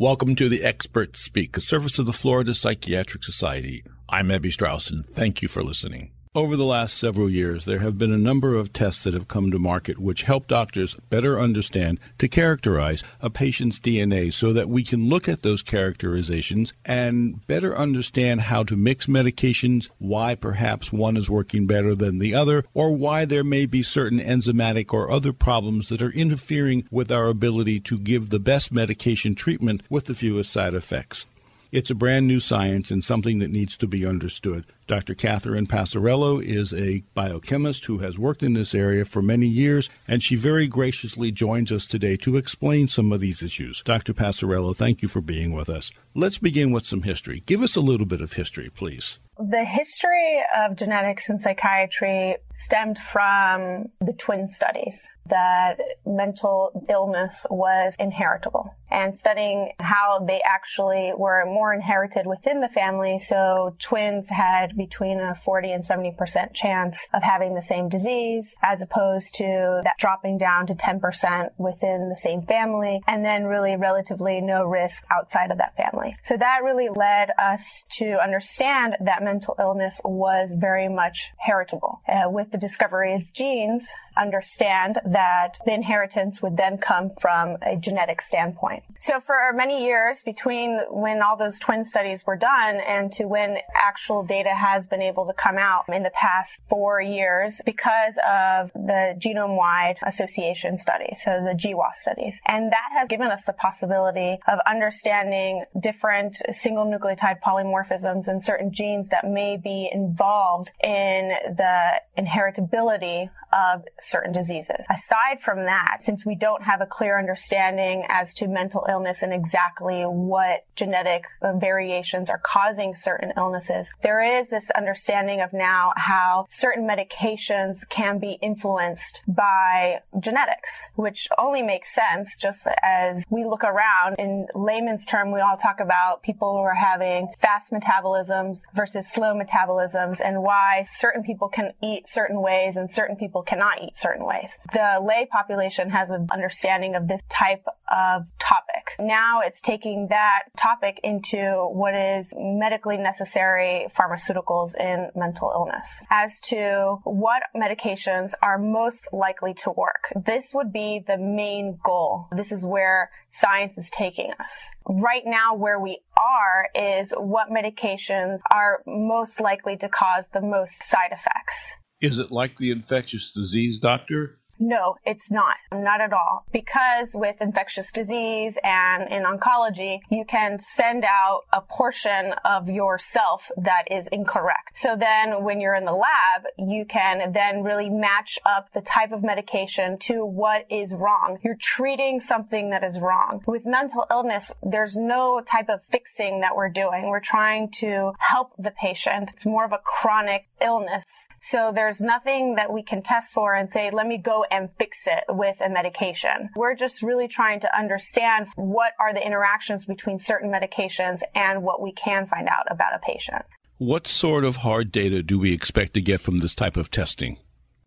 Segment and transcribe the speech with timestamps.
[0.00, 3.82] Welcome to the Experts Speak, a service of the Florida Psychiatric Society.
[4.08, 6.12] I'm Ebby Strauss, and thank you for listening.
[6.34, 9.50] Over the last several years, there have been a number of tests that have come
[9.50, 14.84] to market which help doctors better understand to characterize a patient's DNA so that we
[14.84, 21.16] can look at those characterizations and better understand how to mix medications, why perhaps one
[21.16, 25.32] is working better than the other, or why there may be certain enzymatic or other
[25.32, 30.14] problems that are interfering with our ability to give the best medication treatment with the
[30.14, 31.26] fewest side effects.
[31.70, 34.64] It's a brand new science and something that needs to be understood.
[34.86, 35.14] Dr.
[35.14, 40.22] Catherine Passariello is a biochemist who has worked in this area for many years, and
[40.22, 43.82] she very graciously joins us today to explain some of these issues.
[43.84, 44.14] Dr.
[44.14, 45.92] Passariello, thank you for being with us.
[46.14, 47.42] Let's begin with some history.
[47.44, 49.18] Give us a little bit of history, please.
[49.36, 57.94] The history of genetics and psychiatry stemmed from the twin studies that mental illness was
[57.98, 63.18] inheritable and studying how they actually were more inherited within the family.
[63.18, 68.82] So twins had between a 40 and 70% chance of having the same disease as
[68.82, 74.40] opposed to that dropping down to 10% within the same family and then really relatively
[74.40, 76.16] no risk outside of that family.
[76.24, 82.00] So that really led us to understand that mental illness was very much heritable.
[82.08, 83.88] Uh, with the discovery of genes,
[84.18, 88.82] understand that the inheritance would then come from a genetic standpoint.
[88.98, 93.58] So for many years between when all those twin studies were done and to when
[93.74, 98.72] actual data has been able to come out in the past four years because of
[98.72, 102.40] the genome-wide association studies, so the GWAS studies.
[102.46, 108.72] And that has given us the possibility of understanding different single nucleotide polymorphisms and certain
[108.72, 114.84] genes that may be involved in the inheritability of certain diseases.
[114.90, 119.32] Aside from that, since we don't have a clear understanding as to mental illness and
[119.32, 125.92] exactly what genetic uh, variations are causing certain illnesses, there is this understanding of now
[125.96, 133.44] how certain medications can be influenced by genetics, which only makes sense just as we
[133.44, 138.60] look around in layman's term, we all talk about people who are having fast metabolisms
[138.74, 143.82] versus slow metabolisms and why certain people can eat certain ways and certain people cannot
[143.82, 144.56] eat certain ways.
[144.72, 148.94] The lay population has an understanding of this type of topic.
[148.98, 156.40] Now it's taking that topic into what is medically necessary pharmaceuticals in mental illness as
[156.42, 160.12] to what medications are most likely to work.
[160.16, 162.28] This would be the main goal.
[162.36, 164.50] This is where science is taking us.
[164.86, 170.82] Right now, where we are is what medications are most likely to cause the most
[170.82, 171.74] side effects.
[172.00, 174.38] Is it like the infectious disease doctor?
[174.60, 175.56] No, it's not.
[175.72, 176.44] Not at all.
[176.52, 183.50] Because with infectious disease and in oncology, you can send out a portion of yourself
[183.56, 184.76] that is incorrect.
[184.76, 189.12] So then when you're in the lab, you can then really match up the type
[189.12, 191.38] of medication to what is wrong.
[191.44, 193.42] You're treating something that is wrong.
[193.46, 197.08] With mental illness, there's no type of fixing that we're doing.
[197.08, 199.30] We're trying to help the patient.
[199.32, 201.04] It's more of a chronic illness.
[201.40, 204.98] So there's nothing that we can test for and say, let me go and fix
[205.06, 206.50] it with a medication.
[206.56, 211.80] We're just really trying to understand what are the interactions between certain medications and what
[211.80, 213.42] we can find out about a patient.
[213.78, 217.38] What sort of hard data do we expect to get from this type of testing?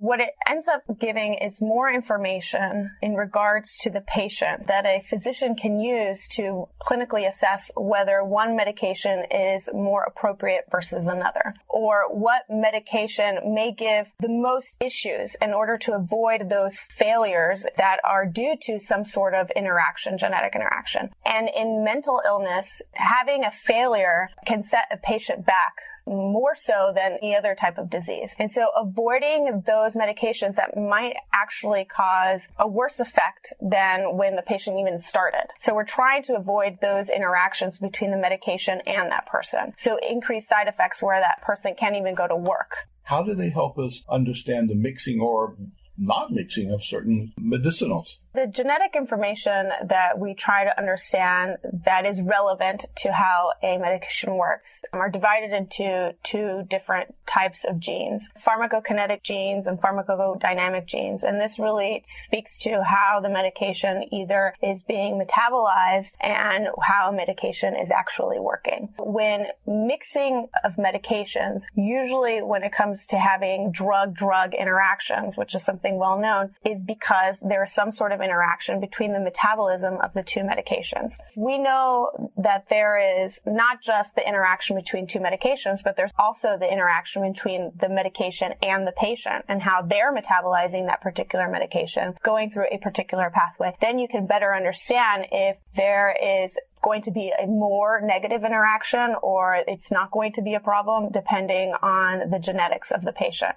[0.02, 5.04] What it ends up giving is more information in regards to the patient that a
[5.08, 12.06] physician can use to clinically assess whether one medication is more appropriate versus another, or
[12.10, 18.26] what medication may give the most issues in order to avoid those failures that are
[18.26, 21.12] due to some sort of interaction, genetic interaction.
[21.28, 25.76] And in mental illness, having a failure can set a patient back
[26.06, 28.34] more so than any other type of disease.
[28.40, 34.42] And so avoiding those medications that might actually cause a worse effect than when the
[34.42, 35.48] patient even started.
[35.60, 39.74] So we're trying to avoid those interactions between the medication and that person.
[39.78, 42.88] So increase side effects where that person can't even go to work.
[43.04, 45.56] How do they help us understand the mixing or
[45.98, 48.18] not mixing of certain medicinals?
[48.34, 54.38] The genetic information that we try to understand that is relevant to how a medication
[54.38, 61.24] works are divided into two different types of genes pharmacokinetic genes and pharmacodynamic genes.
[61.24, 67.16] And this really speaks to how the medication either is being metabolized and how a
[67.16, 68.94] medication is actually working.
[68.98, 75.64] When mixing of medications, usually when it comes to having drug drug interactions, which is
[75.64, 80.14] something well known, is because there is some sort of interaction between the metabolism of
[80.14, 81.14] the two medications.
[81.36, 86.58] We know that there is not just the interaction between two medications, but there's also
[86.58, 92.14] the interaction between the medication and the patient and how they're metabolizing that particular medication,
[92.24, 93.76] going through a particular pathway.
[93.82, 99.16] Then you can better understand if there is going to be a more negative interaction
[99.22, 103.56] or it's not going to be a problem depending on the genetics of the patient.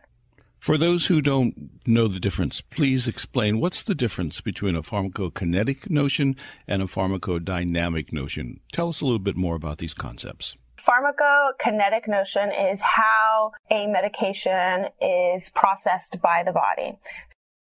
[0.65, 5.91] For those who don't know the difference, please explain what's the difference between a pharmacokinetic
[5.91, 8.61] notion and a pharmacodynamic notion.
[8.73, 10.57] Tell us a little bit more about these concepts.
[10.79, 16.99] Pharmacokinetic notion is how a medication is processed by the body.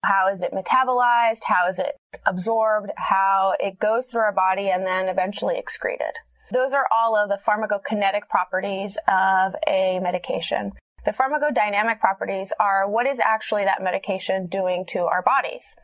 [0.04, 1.44] How is it metabolized?
[1.44, 2.90] How is it absorbed?
[2.98, 6.12] How it goes through our body and then eventually excreted.
[6.52, 10.72] Those are all of the pharmacokinetic properties of a medication.
[11.04, 15.74] The pharmacodynamic properties are what is actually that medication doing to our bodies?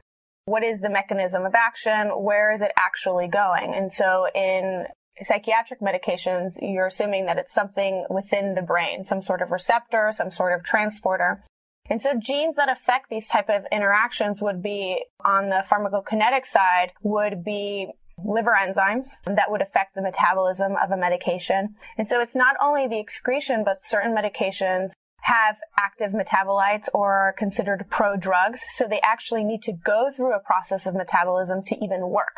[0.45, 2.09] What is the mechanism of action?
[2.09, 3.75] Where is it actually going?
[3.75, 4.87] And so in
[5.23, 10.31] psychiatric medications, you're assuming that it's something within the brain, some sort of receptor, some
[10.31, 11.43] sort of transporter.
[11.89, 16.93] And so genes that affect these type of interactions would be on the pharmacokinetic side
[17.03, 17.89] would be
[18.23, 21.75] liver enzymes that would affect the metabolism of a medication.
[21.97, 24.91] And so it's not only the excretion, but certain medications
[25.27, 28.61] have active metabolites or are considered prodrugs.
[28.77, 32.37] So they actually need to go through a process of metabolism to even work.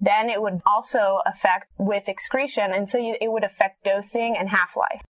[0.00, 2.72] Then it would also affect with excretion.
[2.72, 5.02] And so you, it would affect dosing and half-life.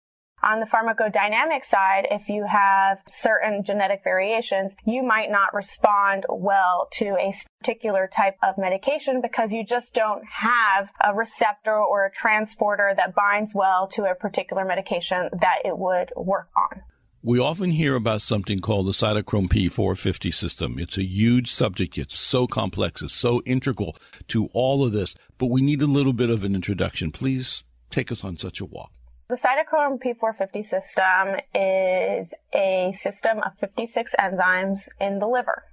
[0.41, 6.87] On the pharmacodynamic side, if you have certain genetic variations, you might not respond well
[6.93, 12.11] to a particular type of medication because you just don't have a receptor or a
[12.11, 16.81] transporter that binds well to a particular medication that it would work on.
[17.23, 20.79] We often hear about something called the cytochrome P450 system.
[20.79, 21.99] It's a huge subject.
[21.99, 23.03] It's so complex.
[23.03, 23.95] It's so integral
[24.29, 27.11] to all of this, but we need a little bit of an introduction.
[27.11, 28.91] Please take us on such a walk.
[29.29, 35.65] The cytochrome P450 system is a system of 56 enzymes in the liver.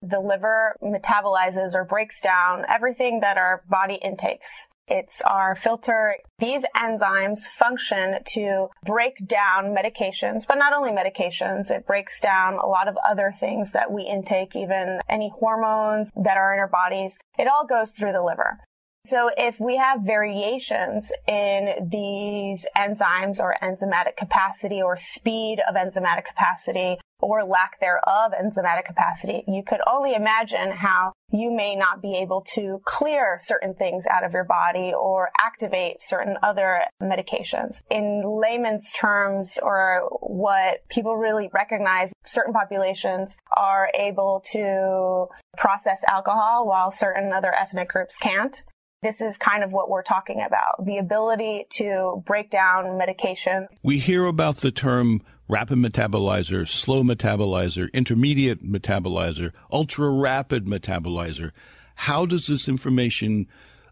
[0.00, 4.48] The liver metabolizes or breaks down everything that our body intakes.
[4.86, 6.16] It's our filter.
[6.38, 12.66] These enzymes function to break down medications, but not only medications, it breaks down a
[12.66, 17.16] lot of other things that we intake, even any hormones that are in our bodies.
[17.38, 18.58] It all goes through the liver.
[19.06, 26.24] So if we have variations in these enzymes or enzymatic capacity or speed of enzymatic
[26.24, 32.14] capacity or lack thereof enzymatic capacity, you could only imagine how you may not be
[32.16, 37.80] able to clear certain things out of your body or activate certain other medications.
[37.90, 45.26] In layman's terms, or what people really recognize, certain populations are able to
[45.56, 48.62] process alcohol while certain other ethnic groups can't
[49.04, 53.68] this is kind of what we're talking about the ability to break down medication.
[53.82, 61.52] We hear about the term rapid metabolizer, slow metabolizer, intermediate metabolizer, ultra rapid metabolizer.
[61.96, 63.46] How does this information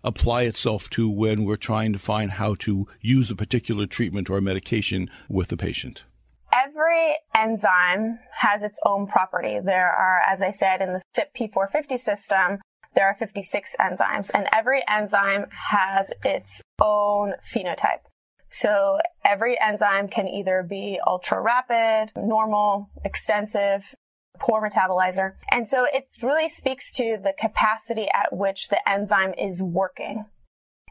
[0.04, 4.40] apply itself to when we're trying to find how to use a particular treatment or
[4.40, 6.04] medication with the patient?
[6.52, 9.58] Every enzyme has its own property.
[9.64, 12.58] There are, as I said, in the CYP450 system,
[12.94, 18.04] there are 56 enzymes, and every enzyme has its own phenotype.
[18.52, 23.94] So every enzyme can either be ultra rapid, normal, extensive,
[24.38, 25.32] poor metabolizer.
[25.50, 30.26] And so it really speaks to the capacity at which the enzyme is working.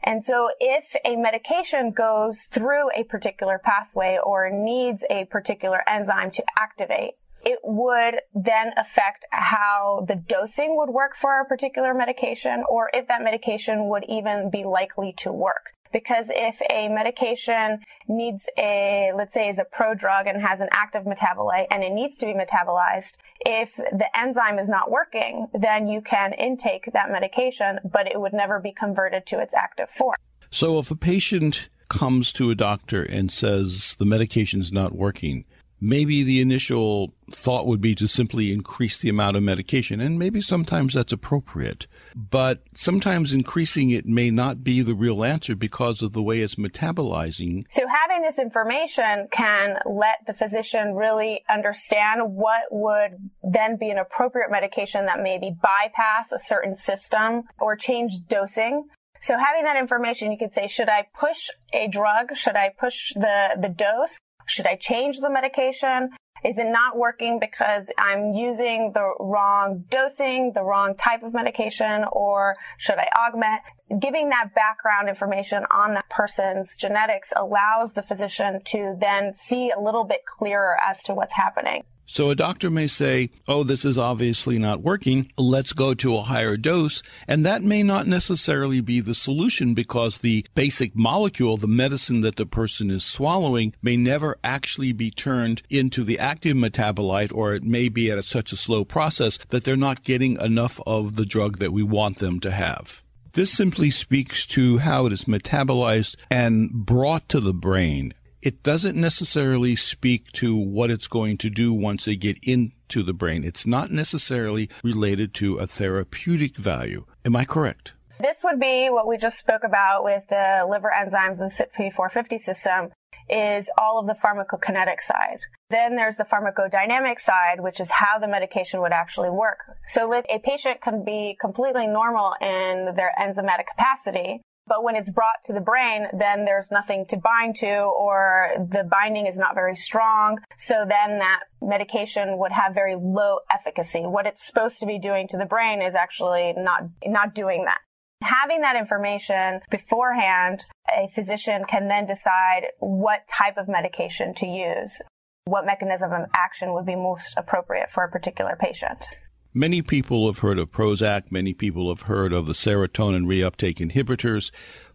[0.02, 6.32] And so if a medication goes through a particular pathway or needs a particular enzyme
[6.32, 7.12] to activate,
[7.44, 13.06] it would then affect how the dosing would work for a particular medication or if
[13.06, 15.72] that medication would even be likely to work.
[15.92, 21.04] Because if a medication needs a, let's say is a prodrug and has an active
[21.04, 26.00] metabolite and it needs to be metabolized, if the enzyme is not working, then you
[26.00, 30.16] can intake that medication, but it would never be converted to its active form.
[30.50, 35.44] So if a patient comes to a doctor and says the medication is not working,
[35.82, 40.40] maybe the initial thought would be to simply increase the amount of medication, and maybe
[40.40, 41.88] sometimes that's appropriate.
[42.14, 46.54] But sometimes increasing it may not be the real answer because of the way it's
[46.54, 47.64] metabolizing.
[47.68, 53.98] So having this information can let the physician really understand what would then be an
[53.98, 58.84] appropriate medication that maybe bypass a certain system or change dosing
[59.22, 62.36] so having that information, you could say, should I push a drug?
[62.36, 64.18] Should I push the, the dose?
[64.52, 66.10] Should I change the medication?
[66.44, 72.04] Is it not working because I'm using the wrong dosing, the wrong type of medication,
[72.12, 73.62] or should I augment?
[73.98, 79.80] Giving that background information on that person's genetics allows the physician to then see a
[79.80, 81.84] little bit clearer as to what's happening.
[82.12, 85.32] So a doctor may say, oh, this is obviously not working.
[85.38, 87.02] Let's go to a higher dose.
[87.26, 92.36] And that may not necessarily be the solution because the basic molecule, the medicine that
[92.36, 97.62] the person is swallowing, may never actually be turned into the active metabolite, or it
[97.62, 101.24] may be at a, such a slow process that they're not getting enough of the
[101.24, 103.02] drug that we want them to have.
[103.32, 108.96] This simply speaks to how it is metabolized and brought to the brain it doesn't
[108.96, 113.44] necessarily speak to what it's going to do once they get into the brain.
[113.44, 117.06] It's not necessarily related to a therapeutic value.
[117.24, 117.94] Am I correct?
[118.18, 122.90] This would be what we just spoke about with the liver enzymes and CYP450 system
[123.28, 125.38] is all of the pharmacokinetic side.
[125.70, 129.58] Then there's the pharmacodynamic side, which is how the medication would actually work.
[129.86, 135.42] So a patient can be completely normal in their enzymatic capacity, but when it's brought
[135.44, 139.74] to the brain, then there's nothing to bind to or the binding is not very
[139.74, 140.38] strong.
[140.56, 144.00] So then that medication would have very low efficacy.
[144.00, 147.78] What it's supposed to be doing to the brain is actually not, not doing that.
[148.22, 155.02] Having that information beforehand, a physician can then decide what type of medication to use,
[155.44, 159.08] what mechanism of action would be most appropriate for a particular patient.
[159.54, 164.50] Many people have heard of Prozac, many people have heard of the serotonin reuptake inhibitors,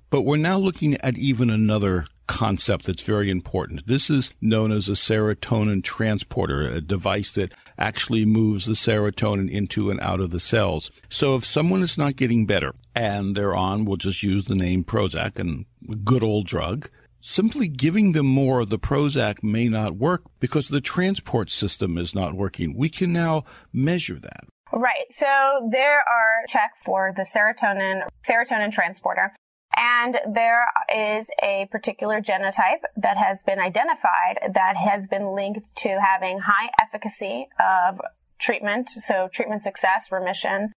[0.10, 3.86] but we're now looking at even another concept that's very important.
[3.86, 9.92] This is known as a serotonin transporter, a device that actually moves the serotonin into
[9.92, 10.90] and out of the cells.
[11.08, 14.84] So if someone is not getting better and they're on, we'll just use the name
[14.84, 15.66] Prozac and
[16.04, 16.90] good old drug,
[17.28, 22.16] simply giving them more of the Prozac may not work because the transport system is
[22.16, 22.74] not working.
[22.76, 23.44] We can now
[23.74, 24.46] measure that.
[24.72, 25.08] Right.
[25.12, 29.36] So there are check for the serotonin serotonin transporter.
[29.76, 36.00] And there is a particular genotype that has been identified that has been linked to
[36.02, 38.00] having high efficacy of
[38.40, 40.72] treatment, so treatment success, remission,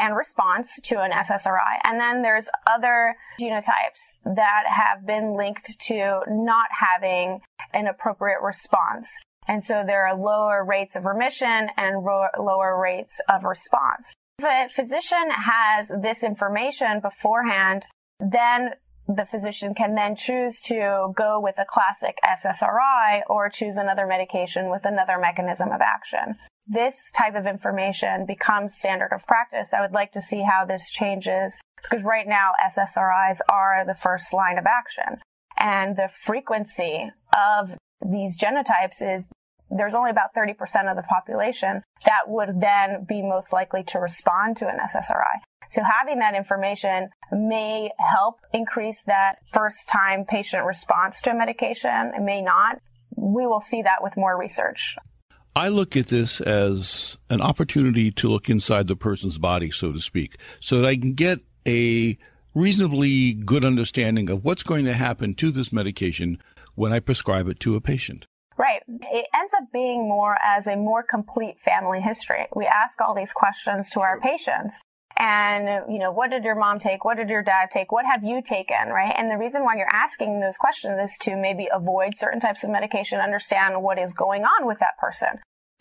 [0.00, 1.78] and response to an SSRI.
[1.84, 7.40] And then there's other genotypes that have been linked to not having
[7.72, 9.08] an appropriate response.
[9.46, 14.12] And so there are lower rates of remission and ro- lower rates of response.
[14.38, 17.86] If a physician has this information beforehand,
[18.18, 18.70] then
[19.16, 24.70] the physician can then choose to go with a classic SSRI or choose another medication
[24.70, 26.36] with another mechanism of action
[26.70, 29.70] this type of information becomes standard of practice.
[29.76, 34.32] I would like to see how this changes because right now SSRIs are the first
[34.32, 35.20] line of action.
[35.58, 39.26] And the frequency of these genotypes is
[39.68, 40.54] there's only about 30%
[40.90, 45.40] of the population that would then be most likely to respond to an SSRI.
[45.70, 52.12] So having that information may help increase that first time patient response to a medication.
[52.16, 52.80] It may not.
[53.16, 54.96] We will see that with more research.
[55.54, 60.00] I look at this as an opportunity to look inside the person's body, so to
[60.00, 62.16] speak, so that I can get a
[62.54, 66.42] reasonably good understanding of what's going to happen to this medication
[66.74, 68.26] when I prescribe it to a patient.
[68.56, 68.82] Right.
[68.88, 72.46] It ends up being more as a more complete family history.
[72.54, 74.76] We ask all these questions to our patients.
[75.20, 77.04] And, you know, what did your mom take?
[77.04, 77.92] What did your dad take?
[77.92, 78.88] What have you taken?
[78.88, 79.12] Right.
[79.14, 82.70] And the reason why you're asking those questions is to maybe avoid certain types of
[82.70, 85.28] medication, understand what is going on with that person.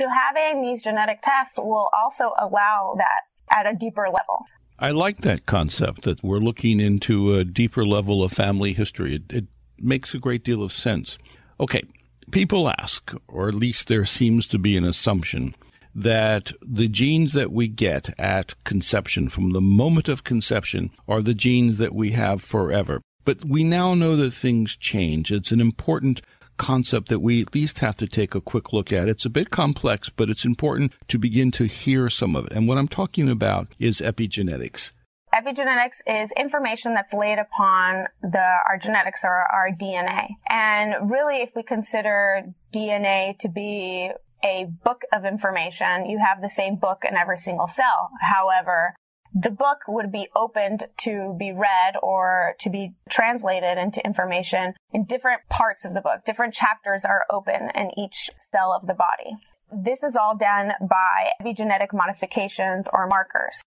[0.01, 4.43] So having these genetic tests will also allow that at a deeper level.
[4.77, 9.15] I like that concept that we're looking into a deeper level of family history.
[9.15, 9.45] It, it
[9.77, 11.17] makes a great deal of sense.
[11.61, 11.83] Okay.
[12.31, 15.55] People ask, or at least there seems to be an assumption
[15.95, 21.33] that the genes that we get at conception, from the moment of conception, are the
[21.33, 23.01] genes that we have forever.
[23.25, 25.31] But we now know that things change.
[25.31, 26.21] It's an important
[26.57, 29.09] concept that we at least have to take a quick look at.
[29.09, 32.51] It's a bit complex, but it's important to begin to hear some of it.
[32.51, 34.91] And what I'm talking about is epigenetics.
[35.33, 40.27] Epigenetics is information that's laid upon the, our genetics or our DNA.
[40.49, 44.11] And really, if we consider DNA to be
[44.43, 48.09] a book of information, you have the same book in every single cell.
[48.21, 48.95] However,
[49.33, 55.05] the book would be opened to be read or to be translated into information in
[55.05, 56.25] different parts of the book.
[56.25, 59.37] Different chapters are open in each cell of the body.
[59.71, 63.61] This is all done by epigenetic modifications or markers.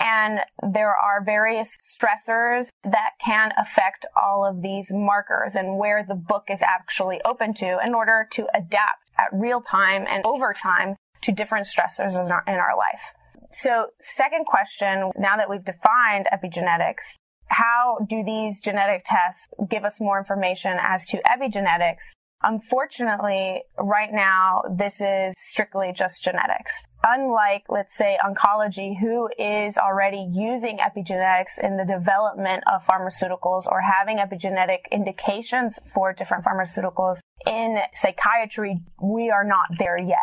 [0.00, 0.40] And
[0.72, 6.44] there are various stressors that can affect all of these markers and where the book
[6.48, 11.32] is actually open to in order to adapt at real time and over time to
[11.32, 13.12] different stressors in our, in our life.
[13.50, 17.04] So, second question now that we've defined epigenetics,
[17.48, 22.02] how do these genetic tests give us more information as to epigenetics?
[22.42, 26.74] Unfortunately, right now, this is strictly just genetics.
[27.06, 33.82] Unlike, let's say, oncology, who is already using epigenetics in the development of pharmaceuticals or
[33.82, 40.16] having epigenetic indications for different pharmaceuticals, in psychiatry, we are not there yet.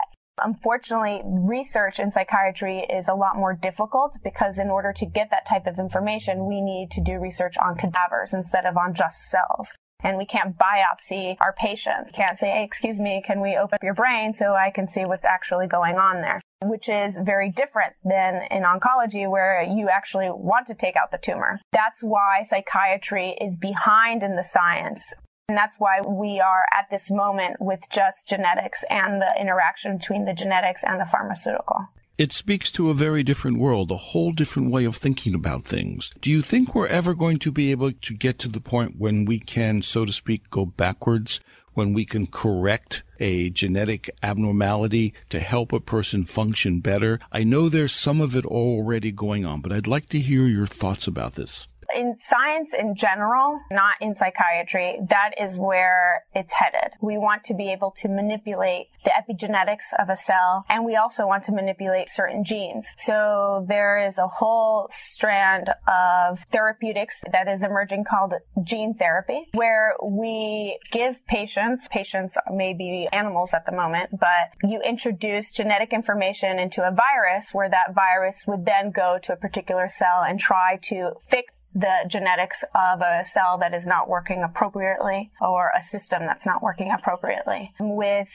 [0.43, 5.45] Unfortunately, research in psychiatry is a lot more difficult because in order to get that
[5.45, 9.71] type of information, we need to do research on cadavers instead of on just cells.
[10.03, 12.11] And we can't biopsy our patients.
[12.11, 15.05] Can't say, hey, excuse me, can we open up your brain so I can see
[15.05, 16.41] what's actually going on there?
[16.63, 21.18] Which is very different than in oncology where you actually want to take out the
[21.18, 21.60] tumor.
[21.72, 25.13] That's why psychiatry is behind in the science.
[25.50, 30.25] And that's why we are at this moment with just genetics and the interaction between
[30.25, 31.88] the genetics and the pharmaceutical.
[32.18, 36.12] It speaks to a very different world, a whole different way of thinking about things.
[36.22, 39.25] Do you think we're ever going to be able to get to the point when
[39.25, 41.39] we can, so to speak, go backwards,
[41.74, 47.20] when we can correct a genetic abnormality to help a person function better?
[47.32, 50.68] I know there's some of it already going on, but I'd like to hear your
[50.68, 56.93] thoughts about this in science in general, not in psychiatry, that is where it's headed.
[57.01, 61.25] We want to be able to manipulate the epigenetics of a cell, and we also
[61.25, 62.88] want to manipulate certain genes.
[62.98, 68.33] So there is a whole strand of therapeutics that is emerging called
[68.63, 74.81] gene therapy, where we give patients, patients may be animals at the moment, but you
[74.81, 79.89] introduce genetic information into a virus where that virus would then go to a particular
[79.89, 85.31] cell and try to fix the genetics of a cell that is not working appropriately
[85.41, 87.73] or a system that's not working appropriately.
[87.79, 88.29] With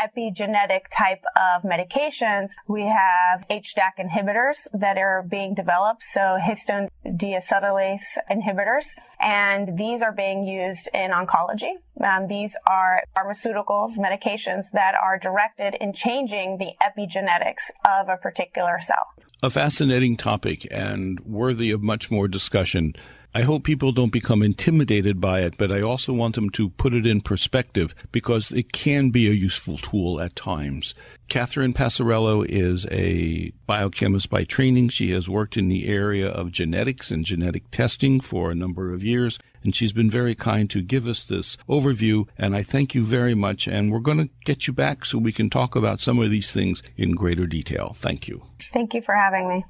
[0.00, 8.02] epigenetic type of medications, we have HDAC inhibitors that are being developed, so histone deacetylase
[8.30, 8.86] inhibitors,
[9.20, 11.72] and these are being used in oncology.
[12.02, 18.78] Um, these are pharmaceuticals, medications that are directed in changing the epigenetics of a particular
[18.80, 19.06] cell.
[19.42, 22.94] A fascinating topic and worthy of much more discussion.
[23.34, 26.92] I hope people don't become intimidated by it, but I also want them to put
[26.92, 30.92] it in perspective because it can be a useful tool at times.
[31.30, 34.90] Catherine Passariello is a biochemist by training.
[34.90, 39.02] She has worked in the area of genetics and genetic testing for a number of
[39.02, 42.26] years, and she's been very kind to give us this overview.
[42.36, 43.66] And I thank you very much.
[43.66, 46.52] And we're going to get you back so we can talk about some of these
[46.52, 47.94] things in greater detail.
[47.96, 48.42] Thank you.
[48.74, 49.64] Thank you for having me.